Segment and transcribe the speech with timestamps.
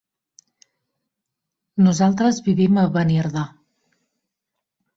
[1.89, 3.47] Nosaltres vivim a Beniardà.